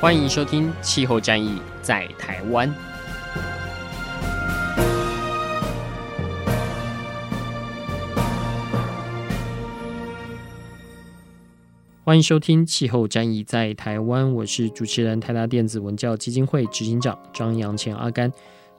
[0.00, 2.68] 欢迎收听《气候战役在台湾》。
[12.04, 18.30] 欢迎收听《气候战役在台湾》，我是主持人台达电子文教基金会执行长张扬前阿甘。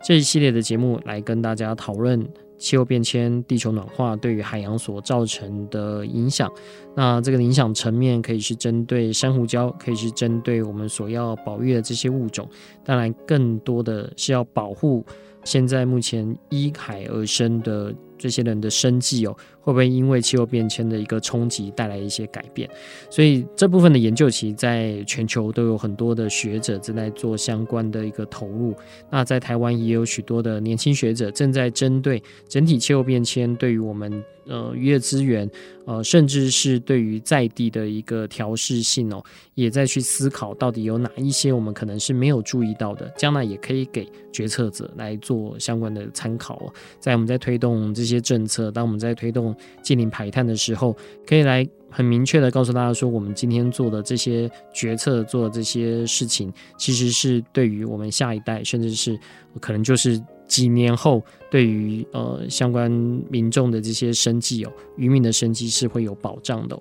[0.04, 2.24] 这一系列的节目来跟大家讨论
[2.66, 6.52] 气候变迁、地球暖化对于海洋所造成的影响。
[6.96, 12.50] 那这个影响层面可以是针对珊瑚礁，可以是针对我们所要保育的这些物种。
[12.84, 15.06] 当然，更多的是要保护
[15.44, 19.38] 现在目前依海而生的这些人的生计哦。
[19.66, 22.70] 会不会因为气候变迁的一个冲击带来一些改变？
[23.10, 28.76] 所以这部分的研究其实在全球都有很多的学者正在做相关的一个投入。
[29.10, 35.50] 那在台湾也有许多的年轻学者正在针对整体气候变迁对于我们呃渔业资源
[35.86, 39.24] 呃甚至是对于在地的一个调适性哦，
[39.56, 46.74] 也在去思考到底有哪一些我们可能是没有注意到的，将来也可以给决策者来做相关的参考哦。
[47.00, 49.55] 在我们在推动这些政策，当我们在推动。
[49.82, 59.18] 进行排碳的时候，可以来很明确的告诉大家说，我们今天做的这些决策，做的这些事情，其实是对于我们下一代，甚至是
[59.60, 60.22] 可能就是。
[60.48, 61.24] 几年后，
[61.56, 62.92] 对于呃相关
[63.30, 66.78] 民众的这些生计哦，渔民的生计是会有保障的。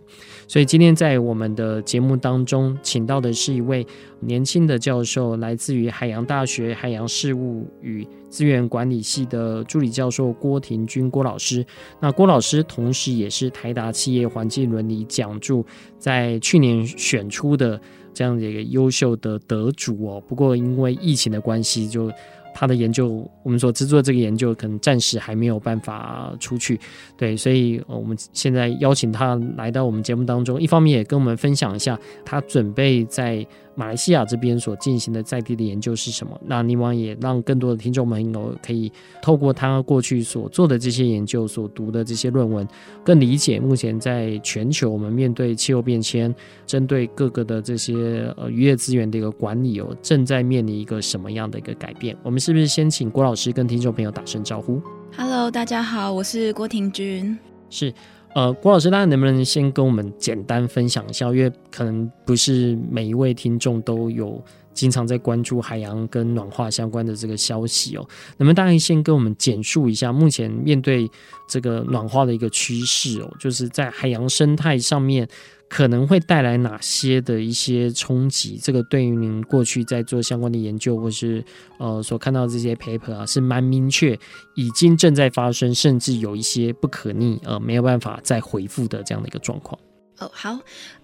[0.49, 3.87] 所以今天在我们的节目当中，请到的是一位
[4.19, 11.65] 年轻的教授，来自于海洋大学海洋事务与资源管理系的助理教授郭廷军郭老师。
[12.01, 15.65] 那郭老师同时也是台达企业环境伦理讲助
[16.01, 17.81] 在去年选出的
[18.13, 20.21] 这样的一个优秀的得主哦。
[20.27, 22.11] 不过因为疫情的关系，就
[22.55, 26.81] 他的研究，我们所资助的这个研究，可能暂时还没有办法出去，
[27.19, 33.47] 对，所以我们现在邀请他来到我们节目当中，一方面也跟我们分享一下他准备在。
[33.75, 36.41] 马来西亚这边所进行的在地的研究是什么？
[36.47, 38.91] 那尼王也让更多的听众朋友可以
[39.21, 42.67] 透过他过去所做的这些研究、所读的这些论文，
[43.05, 46.35] 更理解目前在全球我们面对气候变迁，
[46.67, 52.17] 针对各个的这些呃渔业资源的一个管理哦，正在面临一个什么样的一个改变？
[52.23, 54.81] 我们是不是先请郭老师跟听众朋友打声招呼
[55.17, 57.37] ？Hello，大家好，我是郭庭君。
[57.71, 57.93] 是。
[58.35, 61.27] 呃，郭老师，大家能不能先跟我们简单分享一下？
[61.29, 64.43] 因为可能不是每一位听众都有
[64.75, 68.07] 经常在关注海洋跟暖化相关的这个消息哦。
[68.37, 71.11] 能不能大概先跟我们简述一下目前面对
[71.49, 73.37] 这个暖化的一个趋势哦？
[73.39, 75.29] 就是在海洋生态上面。
[75.67, 78.61] 可能会带来哪些的一些冲击？
[78.63, 81.45] 这个对于您过去在做相关的研究，或是
[81.79, 84.17] 呃所看到这些 paper 啊，是蛮明确，
[84.55, 89.77] 已经正在发生，甚至有一些不可逆呃没有办法再回复的这样的一个状况。
[90.19, 90.57] 哦，好，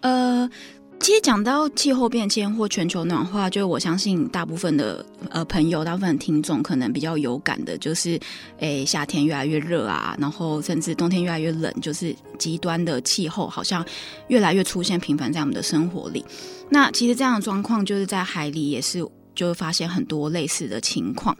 [0.02, 0.48] 呃。
[1.00, 8.20] 其实讲到气候变迁或全球暖化，就我相信大部分的呃朋友、大部分听众可能比较有感的，就是
[8.58, 13.84] 诶夏天越来越热啊，然后甚至冬天越来越冷，就是极端的气候好像
[14.28, 16.22] 越来越出现频繁在我们的生活里。
[16.68, 19.04] 那其实这样的状况就是在海里也是。
[19.34, 21.36] 就会发现很多类似的情况。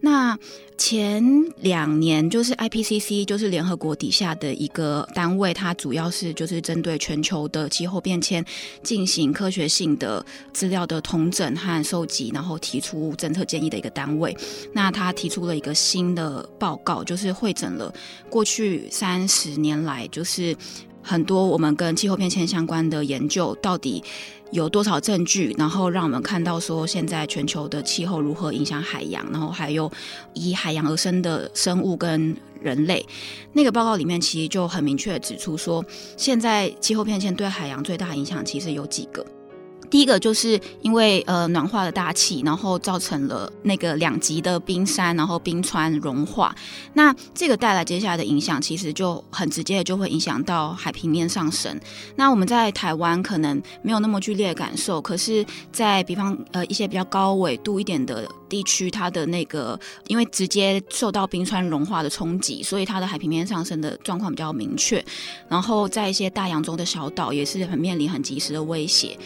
[0.00, 0.38] 那
[0.76, 1.22] 前
[1.58, 8.44] 两年，就是 IPCC，就是联合国底下的一个单位，它主要是就是针对全球的气候变迁
[8.82, 14.36] 进行科学性的资料的统整和收集，然后提出政策建议的一个单位。
[14.72, 17.94] 那他提出了一个新的报告，就是会诊了
[18.28, 20.56] 过去三十年来，就是
[21.04, 24.02] 很多我们跟气候变迁相关的研究到底。
[24.50, 29.90] 有多少证据，然后让我们看到说现在全球的气候如何影响海洋，然后还有
[30.32, 33.04] 以海洋而生的生物跟人类。
[33.52, 35.84] 那个报告里面其实就很明确指出说，
[36.16, 39.26] 现在气候变迁对海洋最大影响其实有几个。
[39.90, 46.54] 第一个就是因为呃暖化的大气，然后造成了那个两极的冰山，然后冰川融化。
[46.94, 51.78] 那这个带来接下来的影响，其实就很直接的就会影响到海平面上升。
[52.16, 59.78] 那我们在台湾可能没有那么剧烈的感受，可是，在比方呃一些比较高纬度一点的地区，它的那个
[60.08, 65.04] 因为直接受到冰川融化的冲击，所以它的海平面上升的状况比较明确。
[65.48, 69.16] 然后在一些大洋中的小岛，也是很面临很及时的威胁。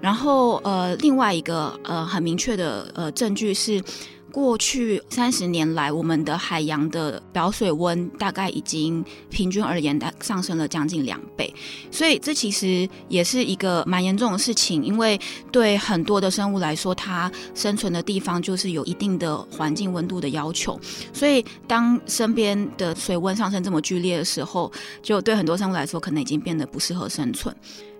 [0.00, 3.82] 然后呃，另外一个呃很明确的呃证据是。
[4.30, 11.52] 过去三十年来，我们的海洋的表水温大概已经平均而言，上升了将近两倍，
[11.90, 14.84] 所以这其实也是一个蛮严重的事情。
[14.84, 15.18] 因为
[15.50, 20.78] 对很多的生物来说，它生存的地方就是有一定的环境温度的要求，
[21.12, 24.70] 所以当身边的水温上升这么剧烈的时候，
[25.02, 27.52] 就对很多生物来说，可能已经变得不适合生存。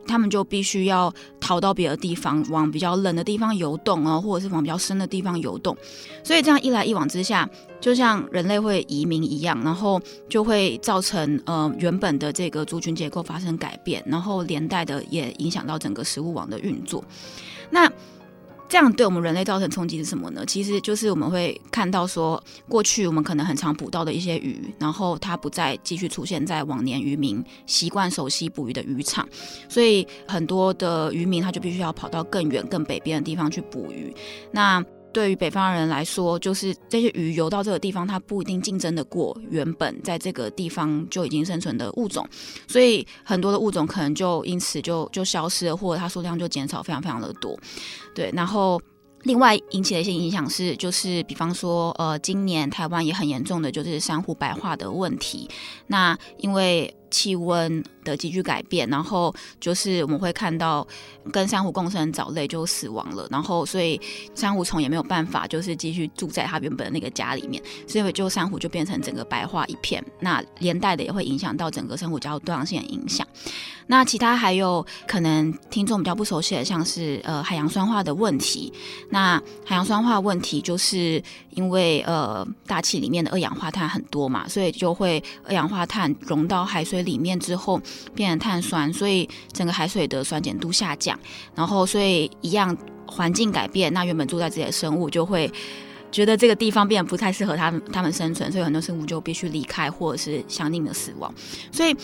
[0.08, 5.76] 他们就必须要逃到别的地方，往比较冷的地方游动哦，或者是往比较深的地方游动。
[6.24, 7.48] 所以这样一来一往之下，
[7.80, 17.04] 就像人类会移民一样，然后就会造成呃原本的这个族群结构发生改变，然后连带的也影响到整个食物网的运作。
[17.70, 17.88] 那
[18.68, 20.44] 这样对我们人类造成冲击是什么呢？
[20.46, 29.26] 其实就是我们会看到说，过去我们可能很常捕到的一些鱼，然后它不再继续出现在往年渔民习惯熟悉捕鱼的渔场，
[29.68, 34.14] 所以很多的渔民他就必须要跑到更远、更北边的地方去捕鱼。
[34.52, 42.28] 那对于北方人来说，就是这些鱼游到这个地方，它不一定竞争得过原本在这个地方就已经生存的物种，
[42.66, 47.58] 所以很多的物种可能就因此就就消失了，或者它数量就减少非常非常的多。
[48.14, 48.80] 对，然后
[49.22, 55.48] 另外引起的一些影响是，就是比方说，呃，今年台湾也很严重的就是珊瑚白化的问题。
[55.86, 60.86] 那因为气温的急剧改变，然后就是我们会看到
[61.32, 64.00] 跟珊瑚共生的藻类就死亡了，然后所以
[64.34, 73.26] 珊瑚虫也没有办法就是继续住在它原本的那个家里面，所以就珊瑚就变成整个白化一片，那连带的也会影响到整个珊瑚礁多样性的影响。
[73.90, 78.70] 那其他还有可能听众比较不熟悉的，像是呃海洋酸化的问题。
[79.08, 87.80] 那海洋酸化问题就是因为呃大气里面的二氧化碳很多嘛，所以就会二氧化碳溶到海水里面之后
[88.14, 91.18] 变成碳酸，所以整个海水的酸碱度下降。
[91.54, 95.50] 然后所以一样环境改变，那原本住在这里的生物就会
[96.10, 101.32] 觉得这个地方变得不太适合他们他们生存，所以很多生物就必须离开或者是相应的死亡。
[101.72, 101.96] 所以。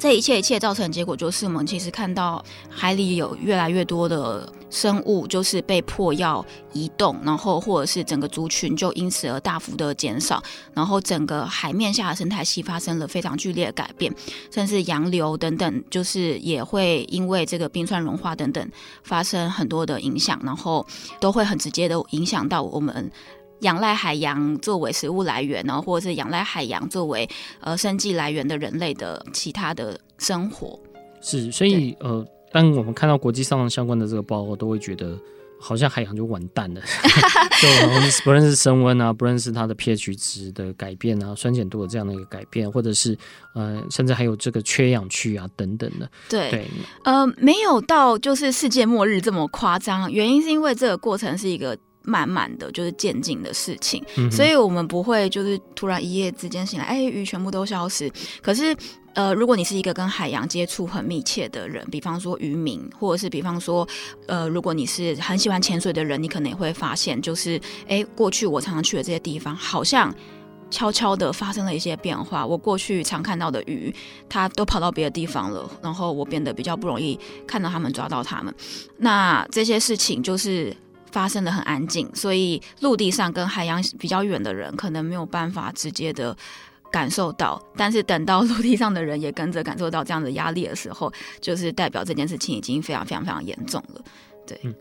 [0.00, 2.40] 这一切一切造成的结果就是，我们其实看到
[2.70, 10.42] 海里有越来越多的生物，就是被迫要移动，然后或者是整个族群就因此而大幅的减少，
[10.74, 14.12] 然后整个海面下的生态系发生了非常剧烈的改变，
[14.50, 18.70] 甚至洋流等等，就是也会因为这个冰川融化等等
[19.02, 20.86] 发生很多的影响，然后
[21.20, 23.10] 都会很直接的影响到我们。
[23.62, 27.28] 仰赖海洋作为食物来源呢，或者是仰赖海洋作为
[27.58, 30.78] 呃生计来源的人类的其他的生活，
[31.20, 35.18] 是，所以呃，当我们看到国际上相关的这个报告，都会觉得
[35.60, 36.80] 好像海洋就完蛋了，
[37.60, 37.68] 就
[38.24, 43.16] 不论是升温啊，不论是它的 pH 值的改变啊，酸碱度的这样的一个改变，或者是
[43.54, 46.66] 呃，甚至还有这个缺氧区啊等等的，对对，
[47.04, 51.76] 呃，没有到就是世界末日这么夸张，原因是因为这个过程是一个。
[52.04, 58.10] 慢慢的就是渐进的事情，嗯，所以我们不会就是突然一夜之间醒来，哎，鱼全部都消失。
[58.40, 58.74] 可是，
[59.18, 63.84] 呃，如果你是一个跟海洋接触很密切的人，比方说渔民，或者是比方说，
[64.28, 70.14] 呃，如果你是很喜欢潜水的人，你可能也会发现，就是，哎，过去我常常去的这些地方，好像
[70.70, 72.46] 悄悄的发生了一些变化。
[72.46, 73.92] 我过去常看到的鱼，
[74.28, 78.54] 它都跑到别的地方了，然后我变得比较不容易看到它们，抓到它们。
[78.98, 80.72] 那这些事情就是。
[81.10, 86.36] 发生的很安静，所以陆地上跟海洋比较远的人可能没有办法直接的
[86.90, 94.00] 感受到，但是等到陆地上的人也跟着感受到这样的压力的时候，就是代表这件事情已经非常非常非常严重了。
[94.46, 94.74] 对，嗯，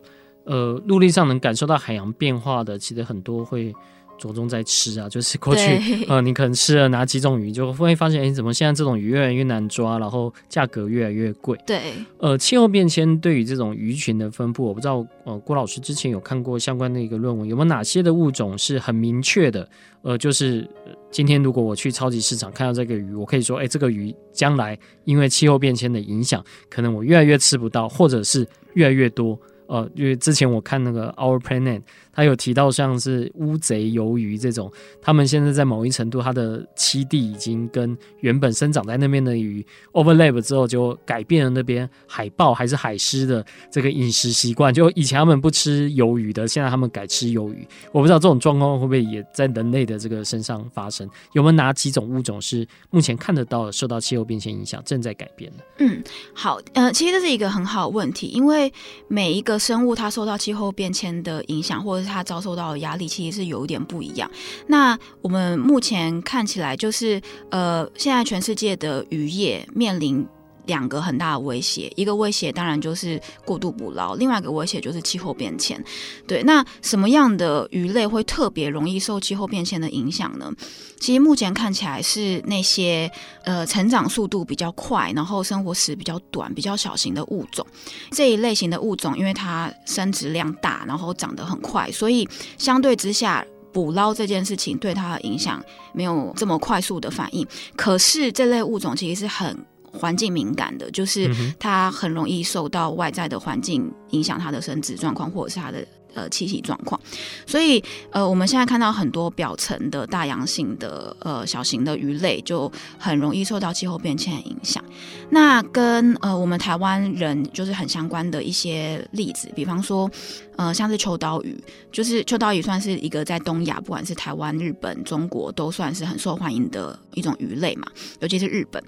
[0.45, 3.73] 呃，陆地上能感受到海洋变化的，其实很多会。
[4.17, 11.57] 着重在吃啊， 就是过去呃，你可能吃了哪几种鱼，就会发现，哎、欸，怎么现在这种鱼越来越难抓，然后价格越来越贵。
[11.65, 19.67] 对，呃，气候变迁对于这种鱼群的分布，我不知道，呃，郭老师之前有看过相关的一个论文，有没有哪些的物种是很明确的？
[20.01, 20.67] 呃，就是
[21.11, 29.37] 今天如果我去超级市场看到这个鱼，我可以说，哎、欸，这个鱼将来因为气候变迁的影响，可能我越来越吃不到，或者是越来越多。
[29.67, 31.81] 呃，因为之前我看那个 Our Planet，
[32.17, 44.73] 他有提到像是乌贼鱿鱼这种，他们现在在某一程度，它的栖地已经跟原本生长在那边的鱼 overlap 之后，就改变了那边海豹还是海狮的这个饮食习惯。
[44.73, 47.67] 就以前他们不吃鱿鱼的，现在他们改吃鱿鱼。
[47.91, 51.07] 我不知道这种状况会不会也在人类的这个身上发生？
[51.33, 55.63] 有没有哪几种物种是目前看得到的受到气候变迁影响正在改变的？
[55.77, 58.73] 嗯，好，呃，其实这是一个很好的问题，因为
[59.07, 64.31] 每一个生物它受到气候变迁的影响，或者是它遭受到的压力，其实是有一点不一样。
[64.67, 67.21] 那我们目前看起来，就是
[67.51, 70.25] 呃，现在全世界的渔业面临
[70.67, 75.83] 两个很大的威胁，一个威胁当然就是过度捕捞，另外一个威胁就是气候变迁。
[76.27, 80.51] 对，那什么样的鱼类会特别容易受气候变迁的影响呢？
[80.99, 83.09] 其实目前看起来是那些
[83.43, 87.65] 呃成长速度比较快，然后生活时比较短、比较小型的物种。
[88.11, 97.47] 这一类型的物种，因为它生殖量大，然后长得很快，所以相对之下，捕捞这件事情对它的影响没有这么快速的反应。
[97.75, 99.55] 可是这类物种其实是很
[99.91, 101.29] 环境敏感的，就是
[101.59, 105.85] 它很容易受到外在的环境影响，它的生殖状况或者是它的。
[106.15, 106.99] 呃，气体状况，
[107.45, 114.83] 所以呃，我们现在看到很多表层的大洋性的呃小型的鱼类，就很容易受到气候变迁的影响。
[115.29, 120.09] 那跟呃我们台湾人就是很相关的一些例子，比方说
[120.55, 121.55] 呃像是秋刀鱼，
[121.91, 127.85] 就是秋刀鱼算是一个在东亚，不管是台湾、日本、中国都算是很受欢迎的一种鱼类嘛，
[128.21, 128.83] 尤其是日本。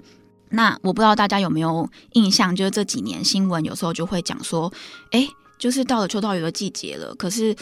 [0.50, 4.72] 那我不知道大家有没有印象，就是这几年新闻有时候就会讲说，
[5.12, 5.28] 哎。
[5.60, 7.54] 就是到了秋刀鱼的季节了，可是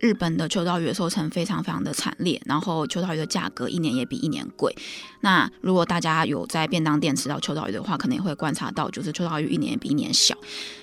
[0.00, 4.74] 日本的秋刀鱼的收成非常非常的惨烈，然后秋刀鱼的价格一年也比一年贵。
[5.20, 10.36] 那如果大家有在便当店吃到秋刀鱼的话，可能也会观察到，就是秋刀鱼一年比一年小。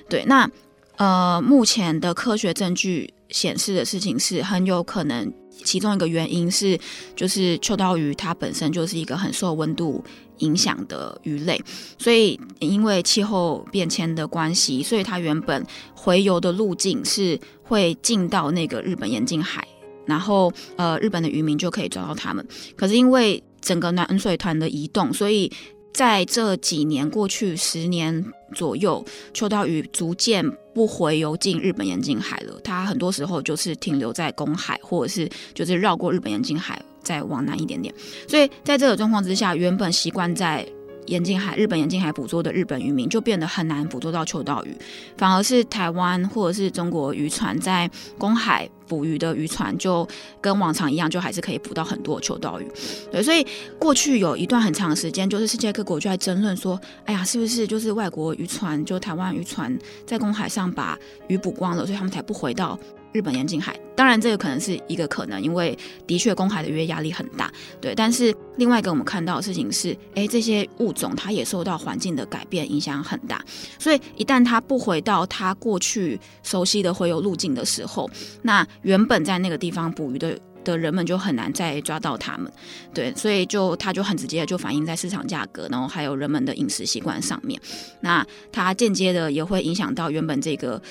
[0.08, 0.50] 对，那
[0.96, 5.34] 呃，目前的科学证据显示的事情是很有可能。
[5.64, 6.80] 其中一个原因是，
[7.16, 10.04] 就是秋刀鱼它本身就是一个很受温度
[10.38, 11.62] 影响的鱼类，
[12.00, 15.64] 所以因为气候变迁的关系，所以它原本
[15.96, 19.64] 洄游的路径是会进到那个日本沿近海，
[20.08, 22.44] 然后呃日本的渔民就可以抓到它们。
[22.76, 25.52] 可是因为整个暖水团的移动，所以
[25.94, 30.46] 在这几年过去十年左右，秋刀鱼逐渐。
[30.74, 37.94] 不回游进日本沿近海了，它很多时候就是停留在公海，或者是就是绕过日本沿近海，再往南一点点。
[38.26, 40.66] 所以在这个状况之下，原本习惯在
[41.08, 44.76] 沿近海、日本沿近海捕捉的日本渔民就变得很难捕捉到秋刀鱼，
[45.18, 50.08] 反而是台湾或者是中国渔船在公海捕鱼的渔船就
[50.40, 52.68] 跟往常一样，就还是可以捕到很多秋刀鱼。
[53.12, 53.46] 对，所以
[53.80, 62.78] 过去有一段很长的时间，就是世界各国就在争论说，哎呀，是不是就是外国渔船，就台湾渔船在公海上把鱼捕光了，所以他们才不回到。
[63.12, 65.78] 日本沿近海，当然这个可能是一个可能，因为
[66.08, 67.52] 的确公海的渔业压力很大，
[67.82, 67.94] 对。
[67.94, 73.44] 但是另外一个我们看到的事情是，哎，这些物种它也受到环境的改变影响很大，
[73.78, 78.10] 所以一旦它不回到它过去熟悉的洄游路径的时候，
[78.44, 82.50] 那原本在那个地方捕鱼的的人们就很难再抓到它们，
[82.94, 83.14] 对。
[83.16, 87.60] 所以就它就很直接的就反映在市场价格，然后还有人们的饮食习惯上面，
[88.00, 90.82] 那它间接的也会影响到原本这个。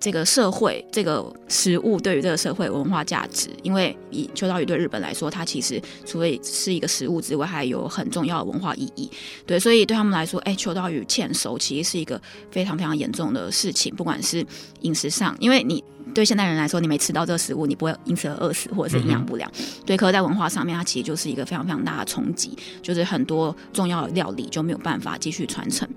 [0.00, 9.10] 这个社会，这个食物对于这个社会文化价值，因为以秋刀鱼对日本来说，它其实除了是一个食物之外，还有很重要的文化意义。
[9.46, 12.20] 对，所以对他们来说，哎，秋刀鱼欠熟其实是一个
[12.50, 14.44] 非常非常严重的事情，不管是
[14.80, 15.82] 饮食上，因为你
[16.12, 19.50] 对现代人来说，你没吃到这个食物，你不会因此而饿死或者是营养不良。
[19.58, 25.88] 嗯、对，可是在文化上面，它其实就是一个非常非常大的冲击，就是很多重要的料理就没有办法继续传承。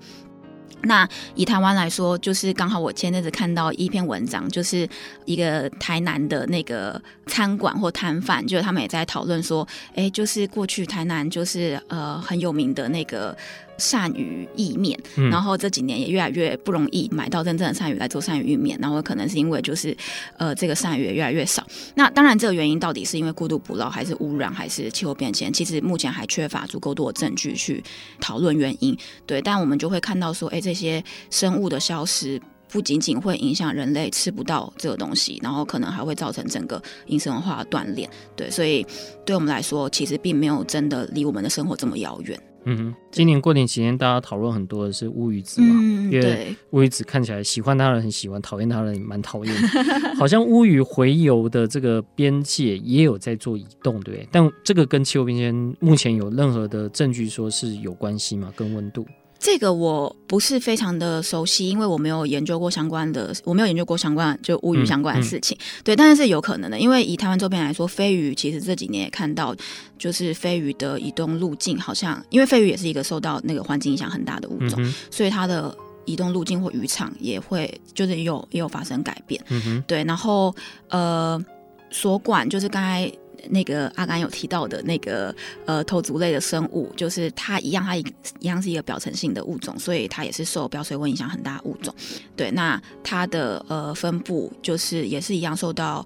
[0.82, 4.88] 那以台湾来说，就是刚好我前阵子看到一篇文章，就是
[5.24, 13.36] 一个台南的那个餐馆或摊贩，就是他们也在讨论说，哎，就是过去台南就是呃很有名的那个。
[13.78, 14.98] 鳝鱼意面，
[15.30, 19.96] 然后这几年也越来越不容易买到真正的鳝鱼来做鳝鱼意面，然后可能是因为就是
[20.36, 21.66] 呃这个鳝鱼也越来越少。
[21.94, 25.52] 那当然这个原因到底是因为过度捕捞，还是污染，还是气候变迁？
[25.52, 27.82] 其实目前还缺乏足够多的证据去
[28.20, 28.96] 讨论原因。
[29.24, 38.08] 对，但我们就会看到说，哎，这些生物的消失不仅仅会影响人类吃不到这个东西，然后可能还会造成整个饮食文化的断裂。
[38.36, 38.84] 对，所以
[39.24, 42.38] 对我们来说，其实并没有真的离我们的生活这么遥远。
[42.70, 49.54] 嗯哼，今年过年期间，大家讨论很多的是乌鱼子嘛，嗯、因为乌鱼子看起来喜欢它的人很喜欢，讨厌它的人蛮讨厌。
[50.18, 54.28] 好像乌鱼洄游的这个边界也有在做移动，对不对？
[54.30, 58.52] 但这个跟气候变迁目前有任何的证据说是有关系吗？
[58.54, 59.06] 跟温度？
[59.50, 65.56] 这个我不是非常的熟悉，因为我没有研究过相关的，我没有研究过相关就乌鱼相关的事情。
[65.58, 69.56] 嗯嗯、对，但是是有可能的，因为以台湾周边来说，飞鱼其实这几年也看到，
[69.96, 75.74] 就是飞鱼的移动路径好像，因为飞鱼也是一个受到那个环境影响很大的物种，嗯、所以它的
[76.04, 79.42] 移动路径或渔场也会就是也有也有发生改变。
[79.48, 80.54] 嗯哼，对，然后
[80.90, 81.42] 呃，
[81.90, 83.10] 所管就是刚才。
[83.50, 85.34] 那个阿甘有提到的那个
[85.66, 88.04] 呃头足类的生物，就是它一样，它一
[88.40, 91.94] 样是一个表层性的物种，所以它也是受表水温影响很大的物种。
[92.36, 96.04] 对，那它的呃分布就是也是一样受到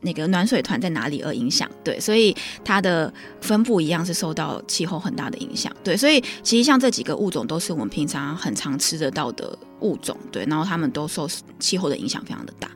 [0.00, 1.70] 那个暖水团在哪里而影响。
[1.84, 5.74] 对，所以它的分布一样是受到气候很大的影响。
[5.84, 10.16] 对，所以其实像这几个物种都是我们平常很常吃得到的物种。
[10.30, 11.28] 对，然后它们都受
[11.60, 12.68] 气候的影响非常的大。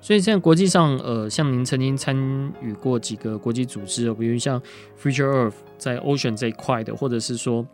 [0.00, 2.16] 所以现在国际上，呃，像您曾经参
[2.60, 4.60] 与过几个国际组织，比如像
[5.00, 7.66] Future Earth 在 Ocean 这一块的，或者是说，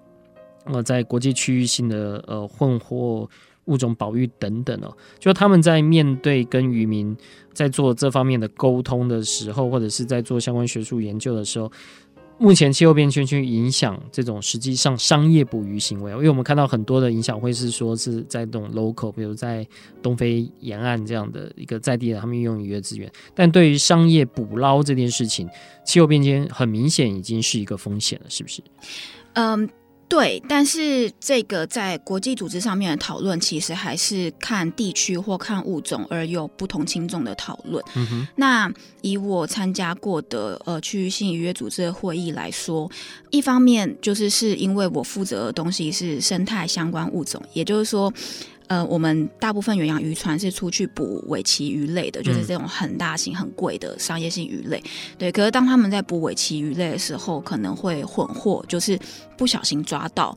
[0.65, 3.29] 呃，在国际区域性的呃混合
[3.67, 7.17] 物种保育等等哦，就他们在面对跟渔民
[7.53, 11.71] 在做这方面的沟通的时候，或者是在做相关学术研究的时候。
[12.39, 19.67] 目前气候变迁去影响这种实际上商业捕鱼行为，因为我们看到很多的影响会是说是在这种 local，比如在
[20.03, 25.49] 东非沿岸这样的一个在地的他们运用渔业资源，但对于商业捕捞这件事情，
[25.85, 28.63] 气候变迁很明显已经是一个风险了，是不是？
[29.35, 29.69] 嗯。
[30.15, 37.83] 对，但是这个在国际组织上面的讨论，其实还是看地区或看物种而有不同轻重的讨论。
[38.37, 42.89] 那以我参加过的呃区域性渔业组织的会议来说，
[43.31, 48.13] 一方面就是是因为我负责的东西是生态相关物种，也就是说。
[48.67, 54.83] 呃，我们大部分远洋渔船是出去捕尾鳍鱼类的，就是这种很大型、很贵的商业性鱼类。
[55.19, 58.99] 对，可是当他们在捕尾鳍鱼类的时候，可能会混获，就是
[59.37, 60.37] 不小心抓到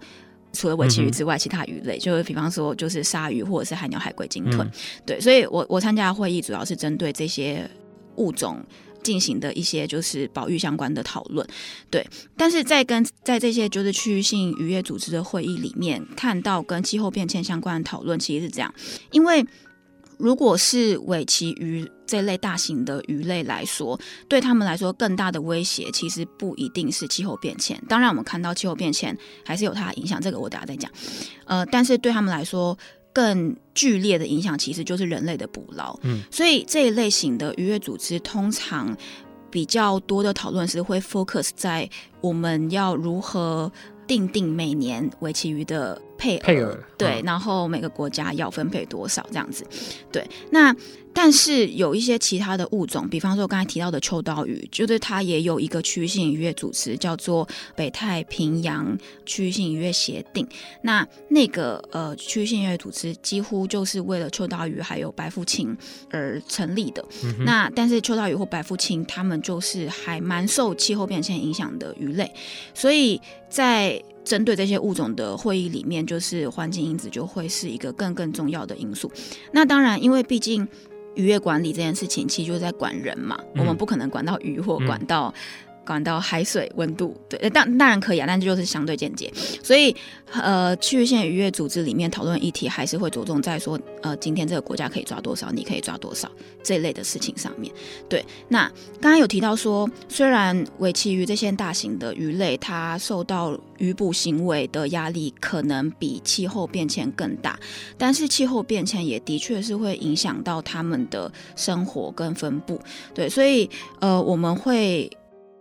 [0.53, 4.69] 除了尾鳍鱼之外其他鱼类，就是比方说就是鲨鱼或者是海鸟、海龟、鲸豚。
[5.05, 7.69] 对，所以我我参加的会议主要是针对这些
[8.17, 8.59] 物种。
[9.07, 11.47] 进行的一些就是保育相关的讨论，
[11.89, 18.73] 对，但是在跟在这些就是区域性渔业组织的会议里面，看到跟气候变迁相关的讨论，其实是这样，
[19.11, 19.45] 因为
[20.17, 23.97] 如果是尾鳍鱼这类大型的鱼类来说，
[24.27, 30.91] 对他们来说更大的威胁其实不一定是气候变迁，当然我们看到气候变迁还是有它的影响，这个我等下再讲，
[31.45, 32.77] 呃，但是对他们来说。
[33.17, 38.95] 更剧烈的影响其实就是人类的捕捞，嗯，所以这一类型的渔业组织通常
[39.49, 41.89] 比较多的讨论是会 focus 在
[42.21, 43.71] 我们要如何
[44.05, 49.65] 定定每年尾鳍鱼的配额，配额对，然后每个国家要分配多少这样子，
[50.11, 50.75] 对，那。
[51.13, 60.47] 但是有一些其他的物种，比方说我刚才提到的秋刀鱼，就是它也有一个区域性渔业组织，叫做北太平洋区域性渔业协定。
[60.83, 65.75] 那那个呃区域性渔业组织几乎就是为了秋刀鱼还有白腹青
[66.11, 67.03] 而成立的。
[67.23, 72.31] 嗯、那但是秋刀鱼或白腹青，它们就是还蛮受气候变迁影响的鱼类，
[72.75, 79.11] 所以在针对这些物种的会议里面，就是环境因子就会是一个更更重要的因素。
[79.51, 80.67] 那当然，因为毕竟。
[81.15, 85.33] 渔业管理这件事情，其实就是在管人嘛，嗯、我们不可能管到鱼或管到。
[85.87, 89.31] 管到海水温度，对，当当然可以啊，但这就是相对间接。
[89.63, 89.95] 所以，
[90.33, 96.29] 呃，区域性渔业组织里面讨论议题还是会着重在说，呃，今天这个国家可以抓多少，你可以抓多少
[96.61, 97.73] 这一类的事情上面。
[98.09, 98.67] 对，那
[98.99, 107.57] 刚刚有提到说，虽然尾鳍鱼这些大型的鱼类，它受到渔捕行为的压力可能比气候变迁更大，
[107.97, 112.79] 但是气候变迁也的确是会影响到他们的生活跟分布。
[113.13, 113.69] 对，所以，
[114.01, 115.09] 呃，我们会。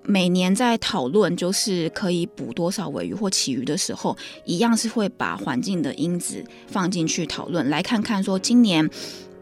[0.09, 8.89] 每年在讨论就是可以捕多少尾鱼或鳍鱼的时候，一样是会把环境的因子放进去讨论，来看看说今年，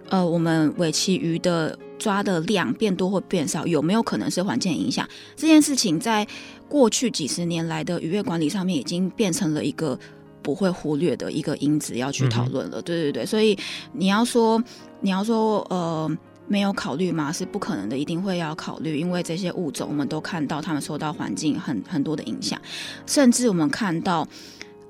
[0.09, 5.07] 呃，我们尾鳍鱼的抓的量变多或变少，有没有可能是环境影响？
[5.37, 6.27] 这件事情在
[6.67, 9.99] 过去几十年来的渔业管理上面，已经变成了一个
[10.43, 12.81] 不会忽略的一个因子要去讨论了。
[12.81, 13.55] 嗯、对对对，所以
[13.93, 14.63] 你要说，
[15.01, 16.11] 你要说，呃。
[16.47, 17.33] 没有考虑吗？
[17.33, 22.61] 是不可能的，一定会要考虑，因为这些物种我们都看到，它们受到环境很很多的影响，
[23.07, 24.29] 甚至我们看到，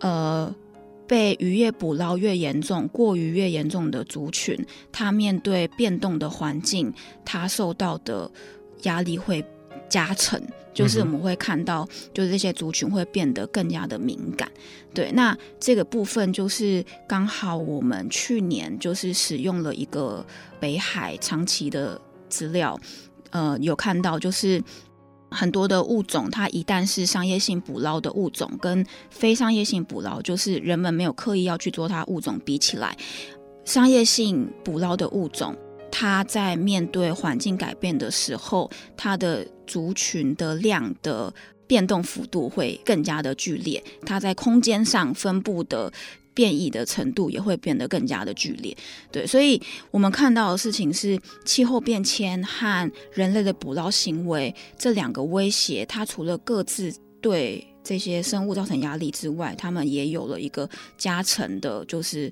[0.01, 0.53] 呃，
[1.07, 4.59] 被渔业捕捞越严重、过于越严重的族群，
[4.91, 6.93] 它面对变动的环境，
[7.25, 8.31] 它受到的
[8.83, 9.45] 压力会
[9.89, 10.43] 加成。
[10.75, 14.51] 就是我们会看到，就是这些族群会变得更加的敏感。
[14.93, 20.27] 对，那这个部分就是刚好我们去年就是使用了一个
[20.61, 22.79] 北海长期的资料，
[23.31, 24.63] 呃，有看到就是
[25.31, 32.97] 很多的物种，它一旦是商业性捕捞的物种，跟非商业性捕捞，就是人们没有刻意要去做它物种比起来，
[33.65, 35.57] 商业性捕捞的物种。
[35.97, 41.33] 它在面对环境改变的时候，它的族群的量的
[41.67, 45.93] 变动幅度会更加的剧烈，它在空间上分布的
[46.35, 48.77] 变异的程度也会变得更加的剧烈。
[49.11, 62.31] 对，所以我们看到的事情是，气候变迁和人类的捕捞行为这两个威胁，它除了各自对这些生物造成压力之外，它们也有了一个加成的，就是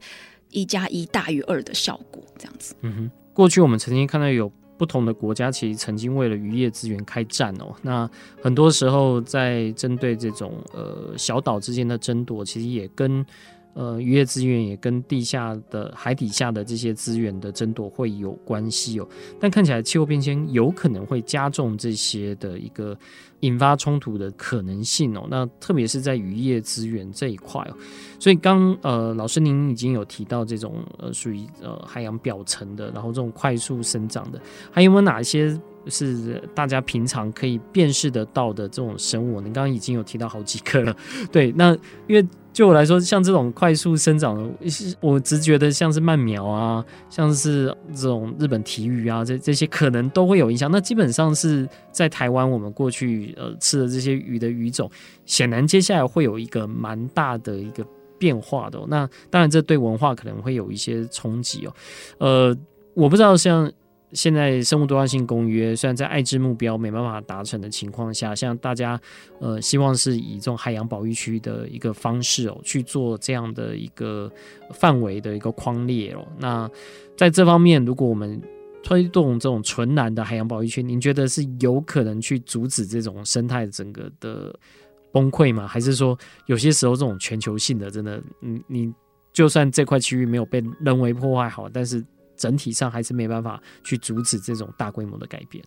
[0.50, 2.74] 一加一大于二的效果，这样子。
[2.82, 3.10] 嗯哼。
[3.32, 7.72] 过去我们曾经看到有不同的国家其实曾经为了渔业资源开战哦。
[7.82, 8.10] 那
[8.42, 13.24] 很多时候在针对这种呃小岛之间的争夺，其实也跟。
[13.74, 19.08] 呃，渔业资源也跟地下的海底下的这些资源的争夺会有关系哦。
[19.40, 22.96] 但看起来气候变迁有可能会加重这些的一个
[23.40, 25.26] 引发冲突的可能性哦。
[25.30, 27.76] 那特别是在渔业资源这一块哦。
[28.18, 35.58] 所以刚呃，老师您已经有提到这种呃属于呃海洋表层的，然后这种快速生长的，还有没有哪些？
[35.88, 40.96] 是大家平常可以辨识得到的这种生物，您刚刚已经有提到好几个了。
[41.32, 44.50] 对，那因为就我来说，像这种快速生长的，
[45.00, 50.70] 我只觉得像是鳗苗啊，像是这种日本鯷鱼啊，这这些可能都会有影响。
[50.70, 54.90] 那基本上是在台湾，我们过去呃吃的这些鱼的鱼种，
[55.24, 57.82] 显然接下来会有一个蛮大的一个
[58.18, 58.78] 变化的。
[58.86, 61.74] 那当然，这对文化可能会有一些冲击哦。
[62.18, 62.56] 呃，
[62.94, 63.72] 我不知道像。
[64.12, 69.00] 现在生物多样性公约虽然在爱知目标没办法达成的情况下，像大家
[69.40, 74.30] 呃希望是以这种海洋保育区的一个方式哦去做这样的一个
[74.72, 76.26] 范围的一个框列哦。
[76.38, 76.70] 那
[77.16, 78.40] 在这方面，如果我们
[78.82, 84.54] 推动这种纯蓝的海洋保育区，您觉得是有可能去阻止这种生态整个的
[85.10, 85.66] 崩溃吗？
[85.66, 88.92] 还是说有些时候这种全球性的真的，你你
[89.32, 92.04] 就算这块区域没有被人为破坏好，但是。
[92.42, 95.62] 整体上还是没办法去阻止这种大规模的改变。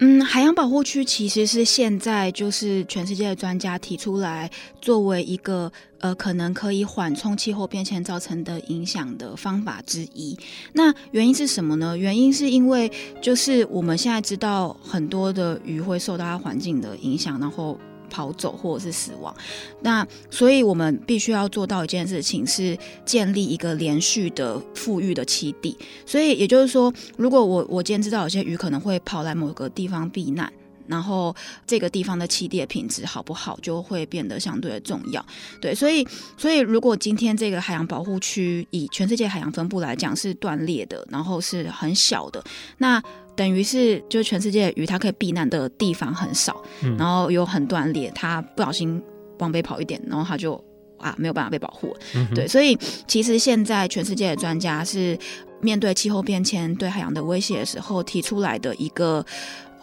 [0.00, 4.50] 嗯，海洋保护区其实是现在就是全世界的专家提出来
[4.82, 10.36] 作为一个呃可能可以缓冲气候变迁造成的影响的方法之一。
[10.72, 11.96] 那原因是什么呢？
[11.96, 12.90] 原因是因为
[13.22, 17.78] 就是我们现在知道很多的鱼会受到它环境的影响，然后。
[18.10, 19.34] 跑走或者是死亡，
[19.80, 25.76] 那所以我们必须要做到一件事情，是建立一个连续的富裕的栖地。
[26.04, 30.52] 所以也就是说，如果我我今天知道有些鱼可能会跑来某个地方避难，
[30.88, 31.34] 然后
[31.66, 35.24] 这个地方的气地的品质好不好，就会变得相对的重要。
[35.60, 42.42] 对，所以所以如果今天这个海洋保护区以全世界海洋分布来讲是断裂的，然后是很小的，
[42.78, 43.02] 那。
[43.36, 48.98] 等于是，就全世界的鱼，它可以避难的地方很少，嗯、然后又很断裂，它不小心
[49.40, 50.54] 往北跑一点，然后它就
[50.96, 51.94] 啊没有办法被保护。
[52.14, 52.74] 嗯、对，所以
[53.06, 55.18] 其实现在全世界的专家是
[55.60, 59.22] 面对气候变迁对海洋的威胁的时候提出来的一个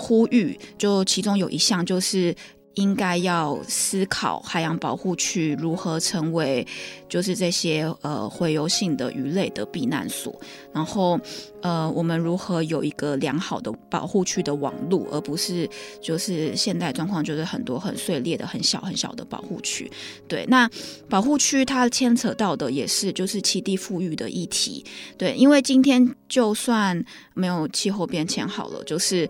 [0.04, 2.36] 呼吁，就其中有一项就是。
[2.76, 6.66] 应该要思考海洋保护区如何成为，
[7.08, 10.34] 就是这些呃洄游性的鱼类的避难所。
[10.74, 11.20] 然后
[11.62, 15.70] 呃，我们如何有一个良好的保护区的网路，而不是
[16.02, 19.88] 就是现代状况就是很多很碎裂的很小很小的保护区。
[20.28, 20.68] 对，那
[21.08, 24.84] 保护区它牵扯到的也是就是栖地富裕的议题。
[25.16, 29.30] 对，因为今天就算没有气候变迁好了，就是。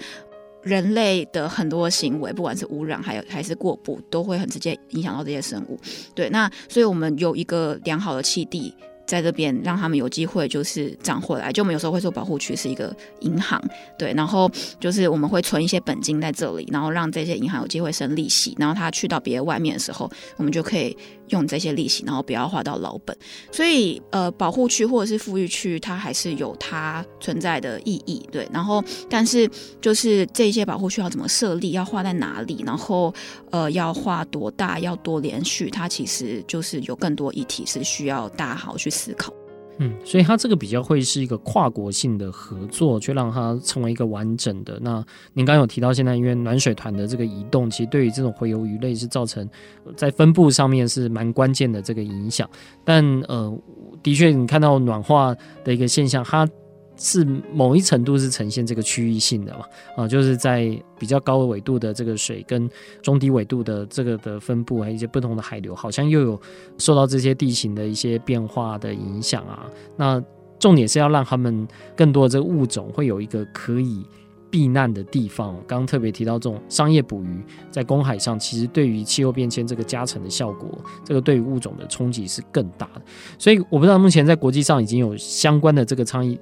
[0.63, 5.79] 人类的很多行为，不管是污染，还有还是过捕，都会很直接影响到这些生物。
[6.15, 8.73] 对，那所以我们有一个良好的栖地。
[9.05, 13.61] 在这边让他们有机会就是长回来，就我们有时候会说保护区是一个银行，
[13.99, 14.49] 对，然后
[14.79, 20.97] 就是我们会存一些本金在这里，然后让这些银行有机会生利息，然后他去到别的外面的时候，我们就可以
[21.29, 23.15] 用这些利息，然后不要花到老本。
[23.51, 28.47] 所以呃，保护区或者是富裕区，它还是有它存在的意义，对。
[28.51, 29.49] 然后但是
[29.81, 33.13] 就是这些保护区要怎么设立，要画在哪里，然后
[33.51, 39.33] 呃要画多大，要多连续，它其实就是有更多议题是需要大家好好去思考，
[39.77, 44.79] 嗯，所以它这个比较会是一个跨国性的合作，去让它成为一个完整的。
[44.81, 49.49] 那您刚刚有提到，现在因为暖水团的这个移动，其实对于这种洄游鱼类是造成
[49.95, 52.49] 在分布上面是蛮关键的这个影响。
[52.83, 53.57] 但呃，
[54.01, 56.47] 的确你看到暖化的一个现象，它。
[56.95, 59.65] 是某一程度是呈现这个区域性的嘛？
[59.97, 62.69] 啊，就是在比较高的纬度的这个水跟
[63.01, 66.39] 中低纬度的这个的分布，还有一些不同的海流，好像又有
[66.77, 69.65] 受到这些地形的一些变化的影响啊。
[69.97, 70.23] 那
[70.59, 74.05] 重点是要让他们更多的这个物种会有一个可以
[74.49, 75.55] 避难的地方。
[75.67, 80.69] 刚刚特别提到这种商业捕鱼在公海上，其实对于气候变迁这个加成的效果，
[81.03, 83.01] 这个对于物种的冲击是更大的。
[83.39, 86.39] 所以我不知道目前在国际上已经有相关的这个倡议。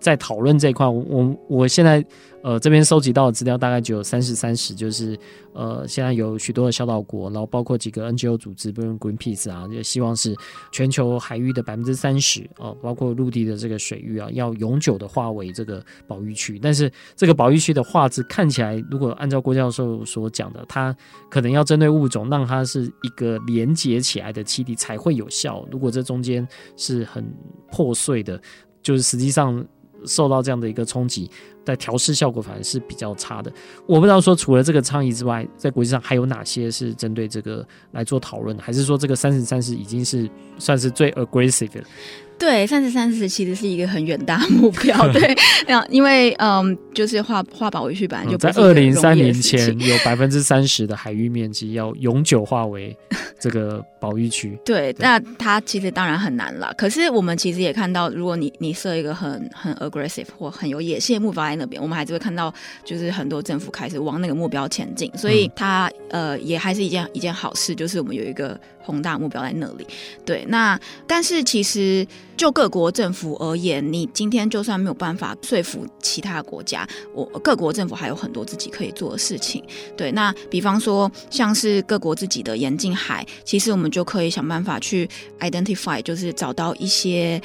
[0.00, 2.04] 在讨论这一块，我我我现在
[2.42, 5.18] 呃这边收集到的资料大概只有三十三十，就是
[5.52, 10.36] 呃现在有许多的小岛国，然后包括几个 NGO 组织，比如 Greenpeace 啊，就希望是
[10.70, 16.58] 全球海域的百分之三十哦，包括陆地的这个水域啊，要永久的划为这个保育区。
[16.60, 20.96] 但是这个保育区的划制看起来，如果按照郭教授所讲的，它
[21.28, 25.66] 可能要针对物种，让它是一个连接起来的栖地才会有效。
[25.72, 27.24] 如果这中间是很
[27.72, 28.40] 破碎的，
[28.80, 29.66] 就是实际上。
[30.06, 31.30] 受到这样的一个冲击，
[31.64, 33.52] 在调试效果反而是比较差的。
[33.86, 41.84] 我不知道说除了这个倡议之外，在国际上还有哪些是针对这个来做讨论的，还是说这个三十三十已经是算是最 aggressive 了？
[42.38, 44.96] 对，三十三十其实是一个很远大目标。
[45.12, 52.96] 对，那因为嗯，就是画画保育区本来就在二零三零前有百分之三十的海域面积要永久化为
[53.40, 54.56] 这个保育区。
[54.64, 56.72] 对，对，那它其实当然很难了。
[56.78, 65.10] 可是我们其实也看到，如果你你设一个很很 aggressive 或很有野心的目标在那边，我们还是会看到，就是很多政府开始往那个目标前进。
[65.16, 69.84] 所以它呃也还是一件一件好事，就是我们有一个宏大目标在那里。
[70.24, 72.06] 对，那但是其实。
[72.38, 79.62] 就各国政府而言，你今天就算没有办法说服其他国家，我各国政府还有很多自己可以做的事情。
[79.96, 87.42] 对，那比方说像是各国自己的严禁海，其实我们就可以想办法去 identify，就是找到一些。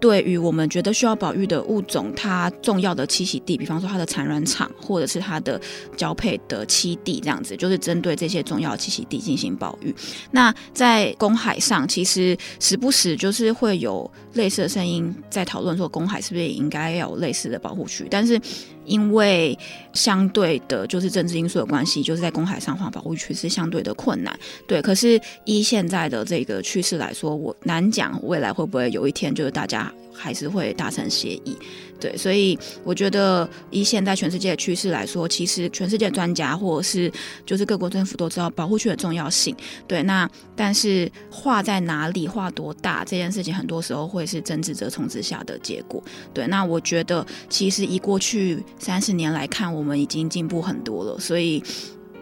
[0.00, 5.60] 对于我们觉得需要保育的物种，它重要的栖息地，比方说它的产卵场，或者是它的
[5.96, 9.94] 交配的栖地，这样子，就是针对这些重要栖息地进行保育。
[10.30, 18.06] 那在公海上，其实时不时就是会有类似的声音在讨论说，公海是不是也应该要有类似的保护区？
[18.10, 18.40] 但是。
[18.88, 19.56] 因为
[19.92, 24.82] 相对的，就是政治因素的关系，就是在公海上画保护区是相对的困难，对。
[24.82, 31.56] 可是依现在的这个趋势来说，我难讲未来会不会有一天，就是大家还是会达成协议。
[32.00, 37.10] 对，所以我觉得以现在全世界的趋势来说，其实全世界专家或者是
[37.44, 39.52] 就是各国政府都知道保护区的重要性。
[39.86, 46.00] 对，那但是画在哪里、画多大这件事情，很多时候会是政治折冲之下的结果。
[46.32, 51.18] 对，那我觉得其实以过去三十年来看，我们已经进步很多了。
[51.18, 51.60] 所以，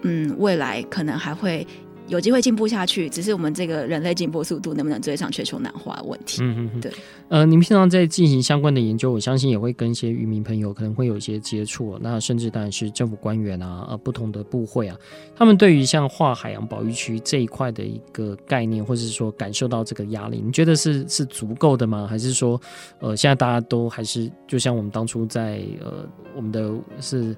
[0.03, 1.67] 嗯，未来可能还会。
[2.09, 6.43] 有机会进步下去，只是我们这个人类进步速度能不能追上全球暖化的问题。
[6.43, 6.93] 嗯嗯，对。
[7.29, 11.99] 呃，您平常在进行相关的研究，我相信也会跟一些渔民朋友可能会有一些接触。
[12.01, 14.97] 那甚至当然是政府官员啊，呃，不同的部会啊，
[15.35, 22.07] 他们对于像划海洋保育区这一块的一个概念，或者是说感受到这个压力，你觉得是是足够的吗？
[22.09, 22.61] 还是说，
[23.01, 27.37] 呃，现在大家都还是就像我们当初在呃，我们的是。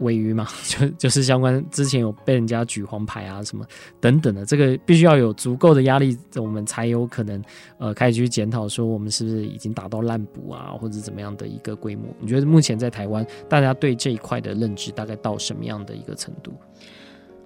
[0.00, 3.64] 鮪鱼嘛， 就就是相关之前有被人家举黄牌啊什么
[4.00, 7.42] 等等的，这个必须要有足够的压力，我们才有可能
[7.78, 12.04] 呃开始去检讨说我们是不是已经达到滥捕啊，或者怎么样的一个规模？
[12.20, 16.52] 你觉得目前在台湾，大家对这一块的认知大概到什么样的一个程度？